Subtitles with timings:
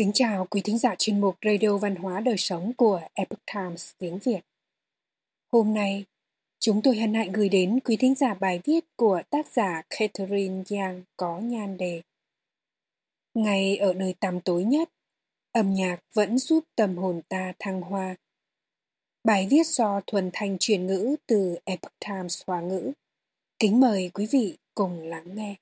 [0.00, 3.90] Kính chào quý thính giả chuyên mục Radio Văn hóa Đời Sống của Epoch Times
[3.98, 4.40] tiếng Việt.
[5.52, 6.04] Hôm nay,
[6.58, 10.62] chúng tôi hân hạnh gửi đến quý thính giả bài viết của tác giả Catherine
[10.70, 12.02] Yang có nhan đề
[13.34, 14.90] Ngày ở nơi tăm tối nhất,
[15.52, 18.14] âm nhạc vẫn giúp tâm hồn ta thăng hoa.
[19.24, 22.92] Bài viết do Thuần Thanh truyền ngữ từ Epoch Times Hoa ngữ.
[23.58, 25.56] Kính mời quý vị cùng lắng nghe.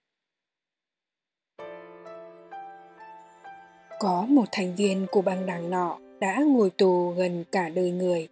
[4.00, 8.28] Có một thành viên của băng đảng nọ đã ngồi tù gần cả đời người.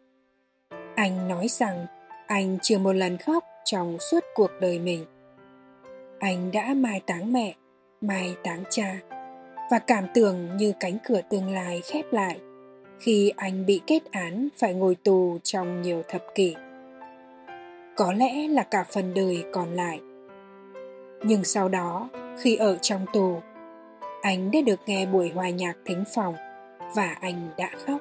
[0.94, 1.86] Anh nói rằng
[2.26, 5.04] anh chưa một lần khóc trong suốt cuộc đời mình.
[6.18, 7.54] Anh đã mai táng mẹ,
[8.00, 8.96] mai táng cha
[9.70, 12.40] và cảm tưởng như cánh cửa tương lai khép lại
[13.00, 16.54] khi anh bị kết án phải ngồi tù trong nhiều thập kỷ.
[17.96, 20.00] Có lẽ là cả phần đời còn lại.
[21.24, 22.08] Nhưng sau đó,
[22.38, 23.40] khi ở trong tù,
[24.26, 26.34] anh đã được nghe buổi hòa nhạc thính phòng
[26.96, 28.00] và anh đã khóc.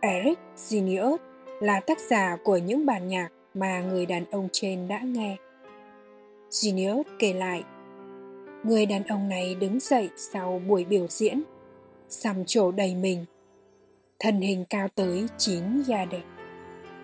[0.00, 0.38] Eric
[0.70, 1.20] Genius
[1.60, 5.36] là tác giả của những bản nhạc mà người đàn ông trên đã nghe.
[6.62, 7.62] Genius kể lại,
[8.64, 11.42] người đàn ông này đứng dậy sau buổi biểu diễn,
[12.08, 13.24] xăm trổ đầy mình,
[14.18, 16.14] thân hình cao tới 9 yard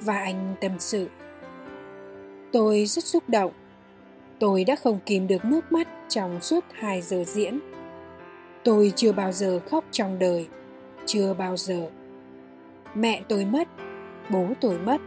[0.01, 1.09] và anh tâm sự.
[2.53, 3.53] Tôi rất xúc động
[4.41, 7.61] Tôi đã không kìm được nước mắt trong suốt 2 giờ diễn.
[8.65, 10.49] Tôi chưa bao giờ khóc trong đời,
[11.07, 11.87] chưa bao giờ.
[12.95, 13.69] Mẹ tôi mất,
[14.31, 15.01] bố tôi mất.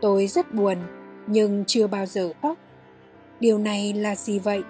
[0.00, 0.78] Tôi rất buồn,
[1.26, 2.58] nhưng chưa bao giờ khóc.
[3.40, 4.62] Điều này là gì vậy?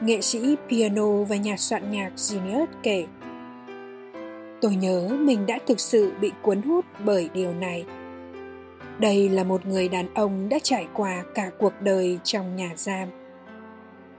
[0.00, 3.06] Nghệ sĩ piano và nhà soạn nhạc Genius kể
[4.60, 7.84] Tôi nhớ mình đã thực sự bị cuốn hút bởi điều này
[9.00, 13.08] đây là một người đàn ông đã trải qua cả cuộc đời trong nhà giam.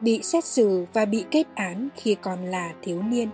[0.01, 3.29] Bị xét xử và bị kết án khi còn là thiếu niên.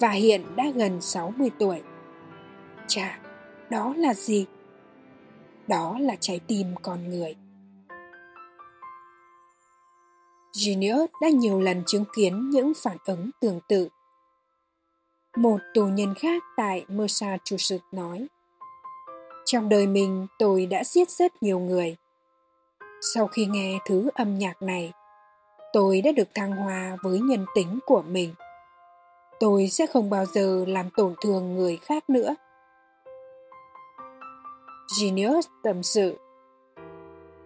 [0.00, 1.82] Và hiện đã gần 60 tuổi.
[2.86, 3.18] Chà,
[3.70, 4.46] đó là gì?
[5.68, 7.36] Đó là trái tim con người.
[10.64, 13.88] Genius đã nhiều lần chứng kiến những phản ứng tương tự.
[15.36, 18.26] Một tù nhân khác tại Massachusetts nói
[19.44, 21.96] trong đời mình tôi đã giết rất nhiều người.
[23.14, 24.92] Sau khi nghe thứ âm nhạc này,
[25.72, 28.34] tôi đã được thăng hoa với nhân tính của mình.
[29.40, 32.34] Tôi sẽ không bao giờ làm tổn thương người khác nữa.
[35.00, 36.18] Genius tâm sự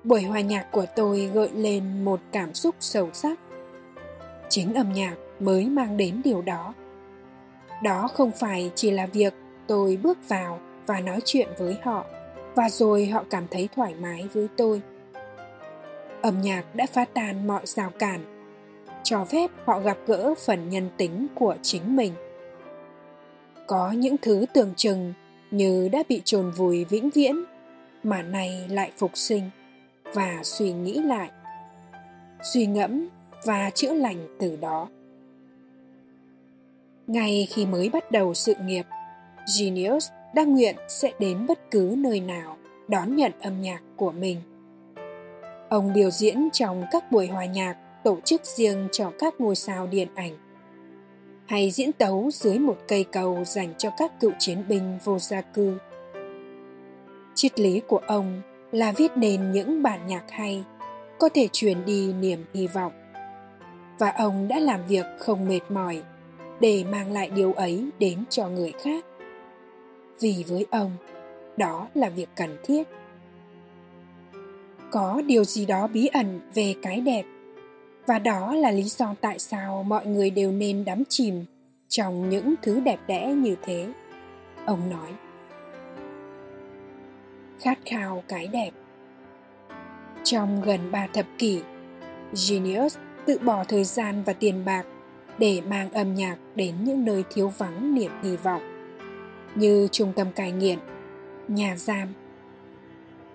[0.04, 3.38] Buổi hòa nhạc của tôi gợi lên một cảm xúc sâu sắc.
[4.48, 6.74] Chính âm nhạc mới mang đến điều đó.
[7.82, 9.34] Đó không phải chỉ là việc
[9.66, 12.04] tôi bước vào và nói chuyện với họ,
[12.54, 14.82] và rồi họ cảm thấy thoải mái với tôi.
[16.22, 18.20] Âm nhạc đã phá tan mọi rào cản,
[19.02, 22.12] cho phép họ gặp gỡ phần nhân tính của chính mình.
[23.66, 25.12] Có những thứ tưởng chừng
[25.50, 27.44] như đã bị chôn vùi vĩnh viễn,
[28.02, 29.50] mà nay lại phục sinh
[30.14, 31.30] và suy nghĩ lại,
[32.42, 33.08] suy ngẫm
[33.44, 34.88] và chữa lành từ đó.
[37.06, 38.86] Ngay khi mới bắt đầu sự nghiệp,
[39.58, 42.56] genius đa nguyện sẽ đến bất cứ nơi nào
[42.88, 44.40] đón nhận âm nhạc của mình.
[45.68, 49.86] Ông biểu diễn trong các buổi hòa nhạc tổ chức riêng cho các ngôi sao
[49.86, 50.32] điện ảnh
[51.46, 55.40] hay diễn tấu dưới một cây cầu dành cho các cựu chiến binh vô gia
[55.40, 55.78] cư.
[57.34, 60.64] Triết lý của ông là viết nên những bản nhạc hay,
[61.18, 62.92] có thể truyền đi niềm hy vọng.
[63.98, 66.02] Và ông đã làm việc không mệt mỏi
[66.60, 69.04] để mang lại điều ấy đến cho người khác
[70.20, 70.90] vì với ông,
[71.56, 72.88] đó là việc cần thiết.
[74.90, 77.24] Có điều gì đó bí ẩn về cái đẹp,
[78.06, 81.44] và đó là lý do tại sao mọi người đều nên đắm chìm
[81.88, 83.88] trong những thứ đẹp đẽ như thế,
[84.66, 85.08] ông nói.
[87.60, 88.70] Khát khao cái đẹp.
[90.24, 91.60] Trong gần ba thập kỷ,
[92.48, 94.86] genius tự bỏ thời gian và tiền bạc
[95.38, 98.77] để mang âm nhạc đến những nơi thiếu vắng niềm hy vọng
[99.58, 100.78] như trung tâm cai nghiện,
[101.48, 102.08] nhà giam.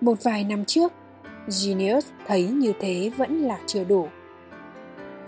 [0.00, 0.92] Một vài năm trước,
[1.46, 4.08] Genius thấy như thế vẫn là chưa đủ.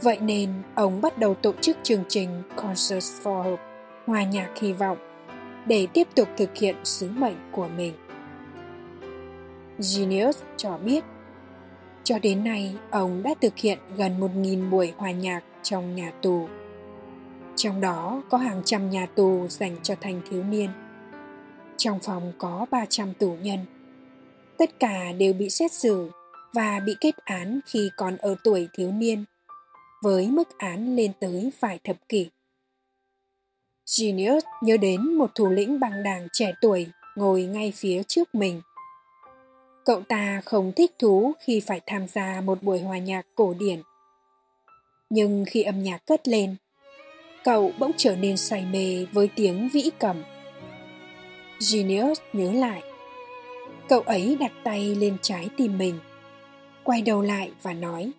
[0.03, 3.63] Vậy nên ông bắt đầu tổ chức chương trình Concerts for Hope,
[4.07, 4.99] hòa nhạc hy vọng,
[5.67, 7.93] để tiếp tục thực hiện sứ mệnh của mình.
[9.79, 11.05] Genius cho biết,
[12.05, 16.49] cho đến nay ông đã thực hiện gần 1.000 buổi hòa nhạc trong nhà tù
[17.57, 20.71] trong đó có hàng trăm nhà tù dành cho thanh thiếu niên.
[21.77, 23.59] Trong phòng có 300 tù nhân.
[24.59, 26.11] Tất cả đều bị xét xử
[26.53, 29.25] và bị kết án khi còn ở tuổi thiếu niên,
[30.03, 32.31] với mức án lên tới vài thập kỷ.
[33.99, 36.87] Genius nhớ đến một thủ lĩnh băng đảng trẻ tuổi
[37.17, 38.61] ngồi ngay phía trước mình.
[39.85, 43.83] Cậu ta không thích thú khi phải tham gia một buổi hòa nhạc cổ điển.
[45.11, 46.57] Nhưng khi âm nhạc cất lên,
[47.45, 50.23] cậu bỗng trở nên say mê với tiếng vĩ cầm.
[51.73, 52.83] Genius nhớ lại.
[53.89, 55.99] Cậu ấy đặt tay lên trái tim mình,
[56.85, 58.13] quay đầu lại và nói,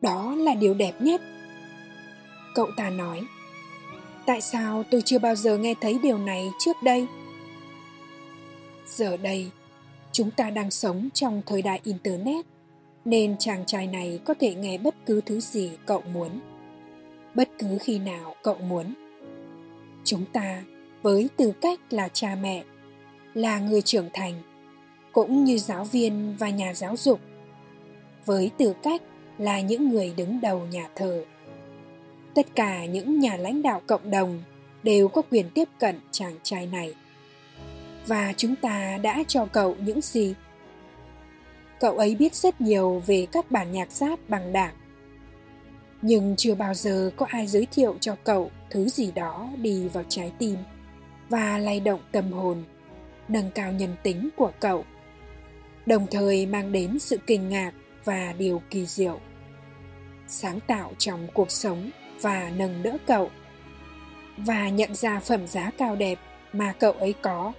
[0.00, 1.20] đó là điều đẹp nhất.
[2.54, 3.20] Cậu ta nói,
[4.26, 7.06] tại sao tôi chưa bao giờ nghe thấy điều này trước đây?
[8.86, 9.50] Giờ đây,
[10.12, 12.46] chúng ta đang sống trong thời đại Internet,
[13.04, 16.40] nên chàng trai này có thể nghe bất cứ thứ gì cậu muốn
[17.34, 18.94] bất cứ khi nào cậu muốn
[20.04, 20.62] chúng ta
[21.02, 22.64] với tư cách là cha mẹ,
[23.34, 24.42] là người trưởng thành,
[25.12, 27.20] cũng như giáo viên và nhà giáo dục,
[28.24, 29.02] với tư cách
[29.38, 31.24] là những người đứng đầu nhà thờ.
[32.34, 34.42] Tất cả những nhà lãnh đạo cộng đồng
[34.82, 36.94] đều có quyền tiếp cận chàng trai này.
[38.06, 40.34] Và chúng ta đã cho cậu những gì?
[41.80, 44.74] Cậu ấy biết rất nhiều về các bản nhạc giáp bằng đảng.
[46.02, 50.04] Nhưng chưa bao giờ có ai giới thiệu cho cậu thứ gì đó đi vào
[50.08, 50.56] trái tim
[51.28, 52.64] và lay động tâm hồn
[53.28, 54.84] nâng cao nhân tính của cậu
[55.86, 57.72] đồng thời mang đến sự kinh ngạc
[58.04, 59.20] và điều kỳ diệu.
[60.26, 61.90] Sáng tạo trong cuộc sống
[62.20, 63.30] và nâng đỡ cậu
[64.36, 66.18] và nhận ra phẩm giá cao đẹp
[66.52, 67.52] mà cậu ấy có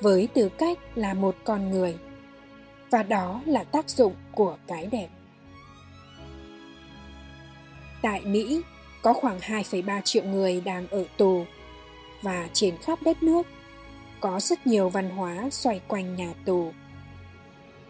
[0.00, 1.96] với tư cách là một con người
[2.90, 5.08] và đó là tác dụng của cái đẹp.
[8.02, 8.62] Tại Mỹ,
[9.02, 11.44] có khoảng 2,3 triệu người đang ở tù
[12.22, 13.46] và trên khắp đất nước
[14.20, 16.72] có rất nhiều văn hóa xoay quanh nhà tù.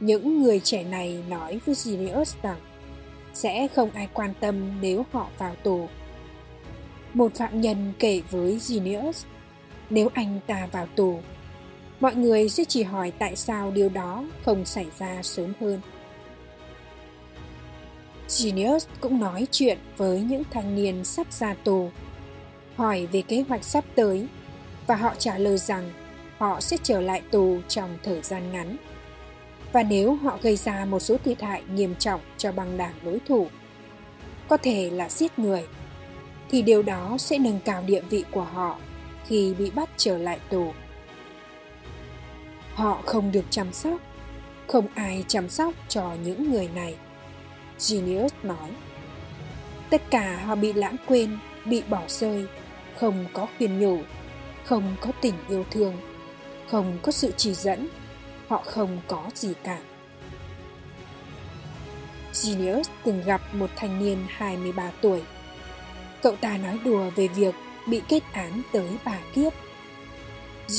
[0.00, 2.60] Những người trẻ này nói với Genius rằng
[3.32, 5.88] sẽ không ai quan tâm nếu họ vào tù.
[7.14, 9.24] Một phạm nhân kể với Genius,
[9.90, 11.20] nếu anh ta vào tù,
[12.00, 15.80] mọi người sẽ chỉ hỏi tại sao điều đó không xảy ra sớm hơn.
[18.38, 21.90] Genius cũng nói chuyện với những thanh niên sắp ra tù,
[22.80, 24.26] hỏi về kế hoạch sắp tới
[24.86, 25.90] và họ trả lời rằng
[26.38, 28.76] họ sẽ trở lại tù trong thời gian ngắn.
[29.72, 33.18] Và nếu họ gây ra một số thiệt hại nghiêm trọng cho băng đảng đối
[33.28, 33.48] thủ,
[34.48, 35.62] có thể là giết người,
[36.50, 38.78] thì điều đó sẽ nâng cao địa vị của họ
[39.26, 40.72] khi bị bắt trở lại tù.
[42.74, 44.00] Họ không được chăm sóc,
[44.66, 46.94] không ai chăm sóc cho những người này.
[47.88, 48.70] Genius nói.
[49.90, 52.46] Tất cả họ bị lãng quên, bị bỏ rơi,
[53.00, 53.98] không có khuyên nhủ,
[54.64, 55.96] không có tình yêu thương,
[56.70, 57.88] không có sự chỉ dẫn,
[58.48, 59.78] họ không có gì cả.
[62.44, 65.22] Genius từng gặp một thanh niên 23 tuổi.
[66.22, 67.54] Cậu ta nói đùa về việc
[67.86, 69.52] bị kết án tới bà kiếp.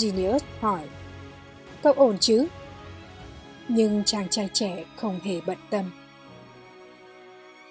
[0.02, 0.82] Genius hỏi,
[1.84, 2.48] cậu ổn chứ?
[3.68, 5.92] Nhưng chàng trai trẻ không hề bận tâm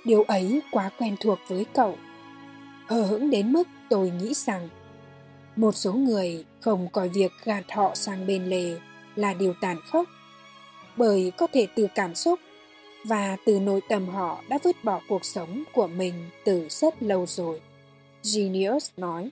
[0.04, 1.98] điều ấy quá quen thuộc với cậu
[2.90, 4.68] hờ hững đến mức tôi nghĩ rằng
[5.56, 8.78] một số người không coi việc gạt họ sang bên lề
[9.16, 10.06] là điều tàn khốc,
[10.96, 12.40] bởi có thể từ cảm xúc
[13.06, 16.14] và từ nội tâm họ đã vứt bỏ cuộc sống của mình
[16.44, 17.60] từ rất lâu rồi,
[18.34, 19.30] genius nói.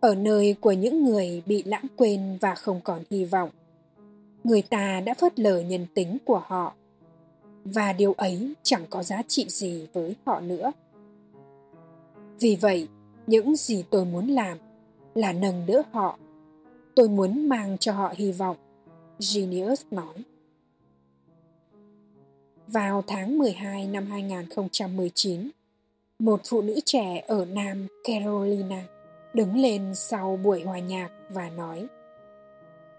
[0.00, 3.50] Ở nơi của những người bị lãng quên và không còn hy vọng,
[4.44, 6.74] người ta đã phớt lờ nhân tính của họ,
[7.64, 10.72] và điều ấy chẳng có giá trị gì với họ nữa
[12.40, 12.88] vì vậy
[13.26, 14.58] những gì tôi muốn làm
[15.14, 16.18] là nâng đỡ họ.
[16.96, 18.56] Tôi muốn mang cho họ hy vọng
[19.34, 20.14] Genius nói.
[22.66, 25.50] Vào tháng 12 năm 2019,
[26.18, 28.84] một phụ nữ trẻ ở Nam Carolina
[29.34, 31.86] đứng lên sau buổi hòa nhạc và nói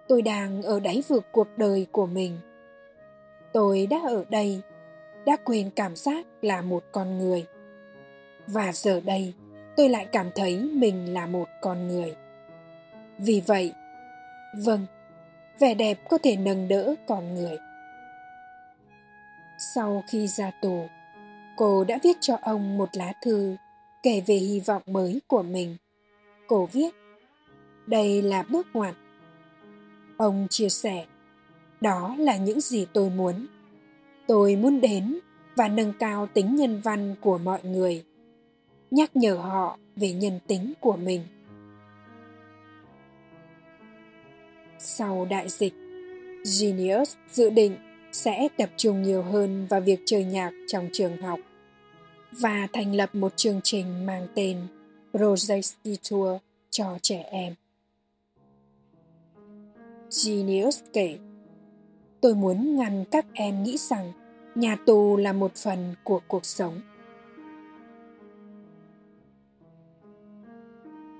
[0.07, 2.37] Tôi đang ở đáy vực cuộc đời của mình.
[3.53, 4.61] Tôi đã ở đây
[5.25, 7.45] đã quên cảm giác là một con người
[8.51, 9.33] và giờ đây,
[9.77, 12.15] tôi lại cảm thấy mình là một con người.
[13.17, 13.73] Vì vậy
[14.63, 14.85] vâng
[15.59, 17.57] vẻ đẹp có thể nâng đỡ con người.
[19.75, 20.87] Sau khi ra tù,
[21.57, 23.55] cô đã viết cho ông một lá thư
[24.03, 25.77] kể về hy vọng mới của mình.
[26.47, 26.95] Cô viết,
[27.87, 28.95] đây là bước ngoặt.
[30.17, 31.05] Ông chia sẻ,
[31.81, 33.47] đó là những gì tôi muốn.
[34.27, 35.19] Tôi muốn đến
[35.55, 38.03] và nâng cao tính nhân văn của mọi người
[38.91, 41.21] nhắc nhở họ về nhân tính của mình
[44.79, 45.73] sau đại dịch
[46.59, 47.77] genius dự định
[48.11, 51.39] sẽ tập trung nhiều hơn vào việc chơi nhạc trong trường học
[52.31, 54.57] và thành lập một chương trình mang tên
[55.13, 57.55] Project Detour cho trẻ em.
[60.25, 61.17] Genius kể,
[62.21, 64.11] tôi muốn ngăn các em nghĩ rằng
[64.55, 66.81] nhà tù là một phần của cuộc sống.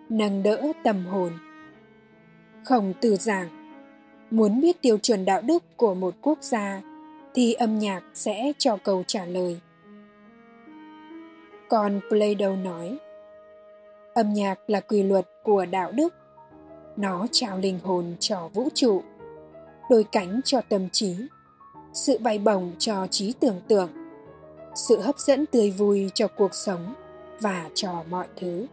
[0.09, 1.31] Nâng đỡ tâm hồn
[2.65, 3.49] Khổng tử giảng,
[4.31, 6.81] muốn biết tiêu chuẩn đạo đức của một quốc gia
[7.33, 9.59] thì âm nhạc sẽ cho câu trả lời.
[11.69, 12.97] Còn Plato nói,
[14.13, 16.13] âm nhạc là quy luật của đạo đức.
[16.97, 19.03] Nó trao linh hồn cho vũ trụ,
[19.89, 21.15] đôi cánh cho tâm trí,
[21.93, 23.89] sự bay bổng cho trí tưởng tượng,
[24.75, 26.93] sự hấp dẫn tươi vui cho cuộc sống
[27.41, 28.67] và cho mọi thứ.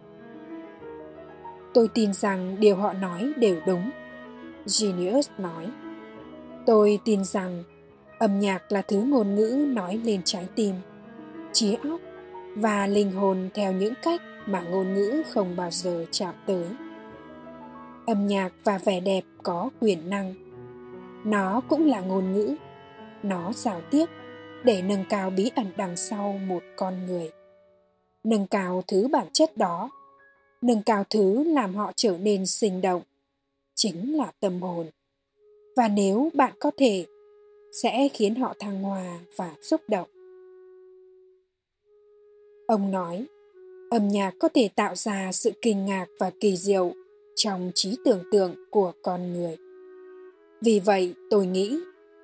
[1.77, 3.91] Tôi tin rằng điều họ nói đều đúng.
[4.81, 5.67] Genius nói.
[6.67, 7.63] Tôi tin rằng
[8.19, 10.75] âm nhạc là thứ ngôn ngữ nói lên trái tim,
[11.53, 12.01] trí óc
[12.55, 16.67] và linh hồn theo những cách mà ngôn ngữ không bao giờ chạm tới.
[18.07, 20.35] Âm nhạc và vẻ đẹp có quyền năng.
[21.25, 22.55] Nó cũng là ngôn ngữ.
[23.23, 24.07] Nó giao tiếp
[24.65, 27.31] để nâng cao bí ẩn đằng sau một con người.
[28.25, 29.91] Nâng cao thứ bản chất đó
[30.67, 33.03] nâng cao thứ làm họ trở nên sinh động,
[33.75, 34.87] chính là tâm hồn.
[35.77, 37.07] Và nếu bạn có thể,
[37.83, 40.09] sẽ khiến họ thăng hoa và xúc động.
[42.67, 43.27] Ông nói,
[43.91, 46.93] âm nhạc có thể tạo ra sự kinh ngạc và kỳ diệu
[47.37, 49.57] trong trí tưởng tượng của con người.
[50.63, 51.79] Vì vậy, tôi nghĩ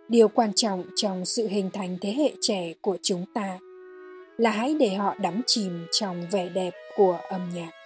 [0.08, 3.58] điều quan trọng trong sự hình thành thế hệ trẻ của chúng ta
[4.36, 7.81] là hãy để họ đắm chìm trong vẻ đẹp của âm nhạc.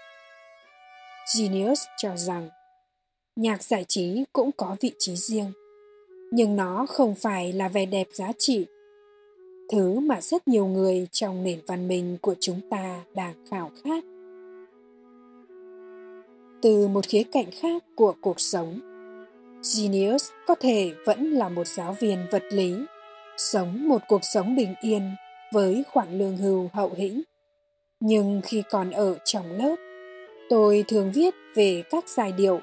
[1.34, 2.48] Genius cho rằng
[3.36, 5.52] nhạc giải trí cũng có vị trí riêng,
[6.32, 8.66] nhưng nó không phải là vẻ đẹp giá trị,
[9.72, 14.04] thứ mà rất nhiều người trong nền văn minh của chúng ta đang khao khát.
[16.62, 18.80] Từ một khía cạnh khác của cuộc sống,
[19.76, 22.74] Genius có thể vẫn là một giáo viên vật lý,
[23.36, 25.10] sống một cuộc sống bình yên
[25.52, 27.22] với khoản lương hưu hậu hĩnh.
[28.00, 29.76] Nhưng khi còn ở trong lớp,
[30.48, 32.60] Tôi thường viết về các giai điệu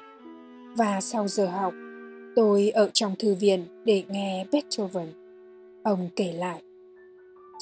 [0.76, 1.74] và sau giờ học,
[2.36, 5.08] tôi ở trong thư viện để nghe Beethoven.
[5.82, 6.62] Ông kể lại,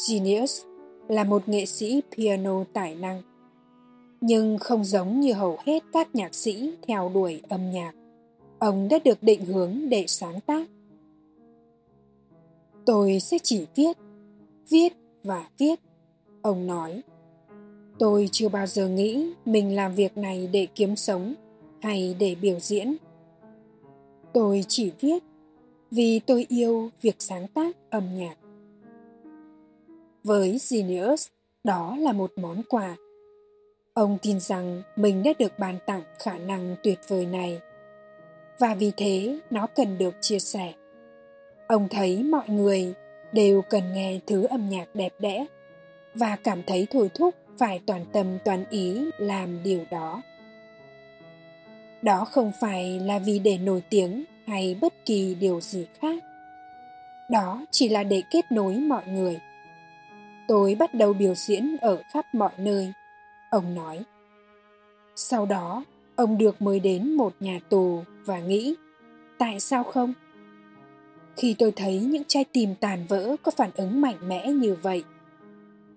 [0.09, 0.63] Genius
[1.09, 3.23] là một nghệ sĩ piano tài năng,
[4.21, 7.93] nhưng không giống như hầu hết các nhạc sĩ theo đuổi âm nhạc.
[8.59, 10.69] Ông đã được định hướng để sáng tác.
[12.87, 13.97] Tôi sẽ chỉ viết,
[14.69, 15.81] viết và viết,
[16.43, 17.03] ông nói
[18.03, 21.35] tôi chưa bao giờ nghĩ mình làm việc này để kiếm sống
[21.83, 22.97] hay để biểu diễn.
[24.33, 25.23] Tôi chỉ viết
[25.91, 28.35] vì tôi yêu việc sáng tác âm nhạc.
[30.25, 31.29] Với genius,
[31.65, 32.97] đó là một món quà.
[33.95, 37.61] Ông tin rằng mình đã được ban tặng khả năng tuyệt vời này.
[38.59, 40.73] Và vì thế, nó cần được chia sẻ.
[41.69, 42.95] Ông thấy mọi người
[43.33, 45.47] đều cần nghe thứ âm nhạc đẹp đẽ
[46.15, 50.23] và cảm thấy thôi thúc phải toàn tâm toàn ý làm điều đó.
[52.03, 56.25] Đó không phải là vì để nổi tiếng hay bất kỳ điều gì khác.
[57.31, 59.41] Đó chỉ là để kết nối mọi người.
[60.49, 62.93] Tôi bắt đầu biểu diễn ở khắp mọi nơi,
[63.51, 64.05] ông nói.
[65.17, 65.85] Sau đó,
[66.17, 68.75] ông được mời đến một nhà tù và nghĩ,
[69.39, 70.13] tại sao không?
[71.37, 75.05] Khi tôi thấy những trái tim tàn vỡ có phản ứng mạnh mẽ như vậy,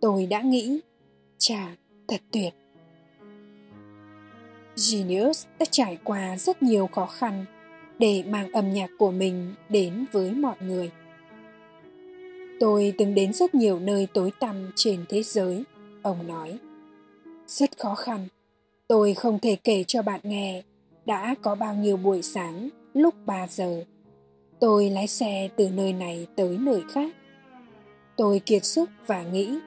[0.02, 0.80] tôi đã nghĩ
[1.38, 1.76] Chà,
[2.08, 2.54] thật tuyệt.
[4.92, 7.46] Genius đã trải qua rất nhiều khó khăn
[8.00, 10.92] để mang âm nhạc của mình đến với mọi người.
[12.60, 15.64] Tôi từng đến rất nhiều nơi tối tăm trên thế giới,
[16.02, 16.58] ông nói.
[17.48, 18.28] Rất khó khăn.
[18.88, 20.64] Tôi không thể kể cho bạn nghe
[21.06, 23.84] đã có bao nhiêu buổi sáng lúc 3 giờ.
[24.60, 27.16] Tôi lái xe từ nơi này tới nơi khác.
[28.18, 29.60] Tôi kiệt sức và nghĩ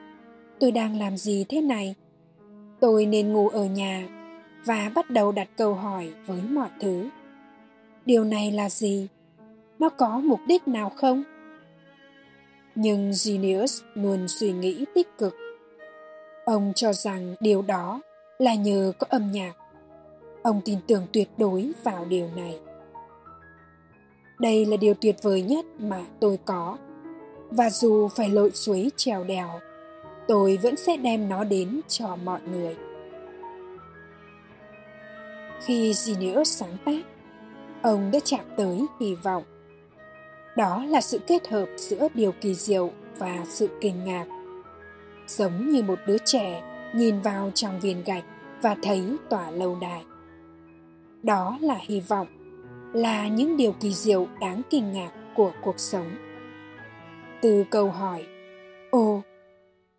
[0.59, 1.95] tôi đang làm gì thế này?
[2.79, 4.07] Tôi nên ngủ ở nhà
[4.65, 7.09] và bắt đầu đặt câu hỏi với mọi thứ.
[8.05, 9.07] Điều này là gì?
[9.79, 11.23] Nó có mục đích nào không?
[12.75, 15.35] Nhưng genius luôn suy nghĩ tích cực.
[16.45, 18.01] Ông cho rằng điều đó
[18.37, 19.53] là nhờ có âm nhạc.
[20.43, 22.59] Ông tin tưởng tuyệt đối vào điều này.
[24.39, 26.77] Đây là điều tuyệt vời nhất mà tôi có.
[27.49, 29.59] Và dù phải lội suối trèo đèo
[30.29, 32.75] tôi vẫn sẽ đem nó đến cho mọi người
[35.61, 37.01] khi Genius sáng tác
[37.81, 39.43] ông đã chạm tới hy vọng
[40.57, 44.25] đó là sự kết hợp giữa điều kỳ diệu và sự kinh ngạc
[45.29, 46.61] giống như một đứa trẻ
[46.93, 48.23] nhìn vào trong viên gạch
[48.61, 50.03] và thấy tỏa lâu đài.
[51.23, 52.27] Đó là hy vọng,
[52.93, 56.09] là những điều kỳ diệu đáng kinh ngạc của cuộc sống.
[57.41, 58.25] Từ câu hỏi,
[58.91, 59.21] ô,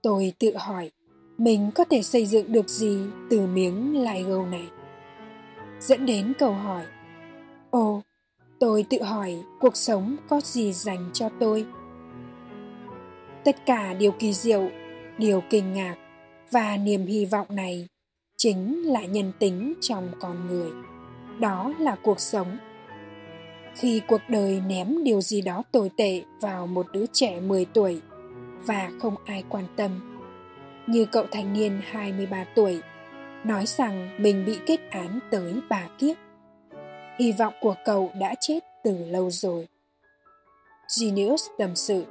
[0.03, 0.91] tôi tự hỏi,
[1.39, 2.99] mình có thể xây dựng được gì
[3.31, 4.69] từ miếng Lego này?
[5.81, 6.85] Dẫn đến câu hỏi,
[7.71, 8.03] ồ,
[8.61, 11.67] tôi tự hỏi cuộc sống có gì dành cho tôi?
[13.45, 14.71] Tất cả điều kỳ diệu,
[15.19, 15.97] điều kinh ngạc
[16.51, 17.89] và niềm hy vọng này
[18.37, 20.71] chính là nhân tính trong con người.
[21.41, 22.57] Đó là cuộc sống.
[23.75, 28.01] Khi cuộc đời ném điều gì đó tồi tệ vào một đứa trẻ 10 tuổi
[28.67, 29.91] và không ai quan tâm,
[30.87, 32.83] như cậu thanh niên 23 tuổi
[33.45, 36.17] nói rằng mình bị kết án tới bà kiếp.
[37.19, 39.69] Hy vọng của cậu đã chết từ lâu rồi.
[41.01, 42.05] Genius tâm sự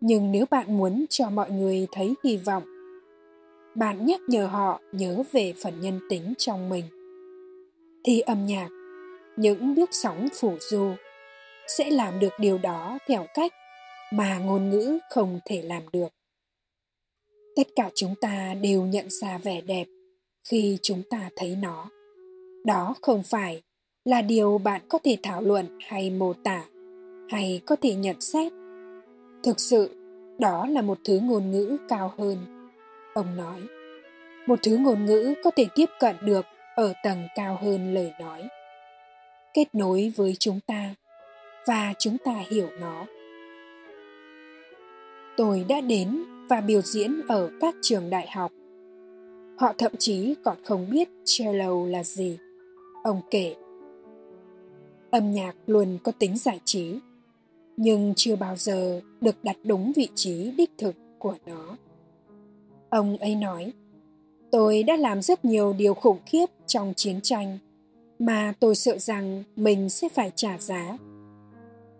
[0.00, 2.62] Nhưng nếu bạn muốn cho mọi người thấy hy vọng,
[3.74, 6.84] bạn nhắc nhở họ nhớ về phần nhân tính trong mình.
[8.04, 8.68] Thì âm nhạc,
[9.36, 10.90] những bước sóng phủ du,
[11.68, 13.52] sẽ làm được điều đó theo cách
[14.12, 16.08] mà ngôn ngữ không thể làm được.
[17.56, 19.86] Tất cả chúng ta đều nhận ra vẻ đẹp
[20.48, 21.90] khi chúng ta thấy nó.
[22.64, 23.62] Đó không phải
[24.04, 26.64] là điều bạn có thể thảo luận hay mô tả
[27.28, 28.52] hay có thể nhận xét.
[29.42, 29.90] Thực sự,
[30.38, 32.68] đó là một thứ ngôn ngữ cao hơn,
[33.14, 33.60] ông nói.
[34.46, 36.46] Một thứ ngôn ngữ có thể tiếp cận được
[36.76, 38.48] ở tầng cao hơn lời nói.
[39.54, 40.94] Kết nối với chúng ta
[41.66, 43.06] và chúng ta hiểu nó
[45.36, 48.52] tôi đã đến và biểu diễn ở các trường đại học.
[49.58, 52.38] Họ thậm chí còn không biết cello là gì.
[53.02, 53.54] Ông kể.
[55.10, 56.98] Âm nhạc luôn có tính giải trí,
[57.76, 61.76] nhưng chưa bao giờ được đặt đúng vị trí đích thực của nó.
[62.90, 63.72] Ông ấy nói,
[64.50, 67.58] tôi đã làm rất nhiều điều khủng khiếp trong chiến tranh
[68.18, 70.98] mà tôi sợ rằng mình sẽ phải trả giá.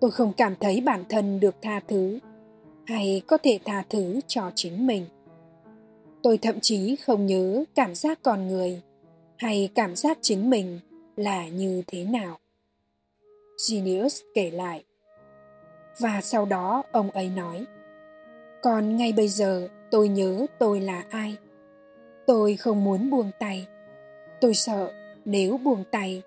[0.01, 2.19] Tôi không cảm thấy bản thân được tha thứ
[2.87, 5.07] hay có thể tha thứ cho chính mình.
[6.22, 8.83] Tôi thậm chí không nhớ cảm giác con người
[9.37, 10.81] hay cảm giác chính mình
[11.16, 12.38] là như thế nào.
[13.70, 14.85] Genius kể lại.
[16.01, 17.64] Và sau đó ông ấy nói,
[18.62, 21.37] còn ngay bây giờ tôi nhớ tôi là ai?
[22.27, 23.66] Tôi không muốn buông tay.
[24.40, 24.92] Tôi sợ
[25.25, 26.22] nếu buông tay,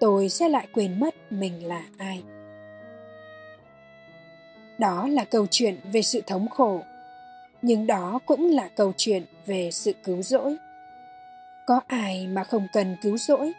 [0.00, 2.22] tôi sẽ lại quên mất mình là ai
[4.80, 6.82] đó là câu chuyện về sự thống khổ,
[7.62, 10.56] nhưng đó cũng là câu chuyện về sự cứu rỗi.
[11.66, 13.52] Có ai mà không cần cứu rỗi?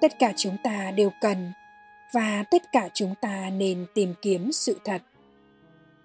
[0.00, 1.52] Tất cả chúng ta đều cần,
[2.12, 5.02] và tất cả chúng ta nên tìm kiếm sự thật.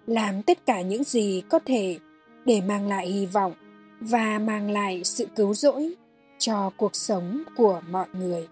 [0.06, 1.98] Làm tất cả những gì có thể
[2.44, 3.52] để mang lại hy vọng
[4.00, 5.94] và mang lại sự cứu rỗi
[6.38, 8.48] cho cuộc sống của mọi người.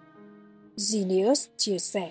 [0.93, 2.11] Genius chia sẻ.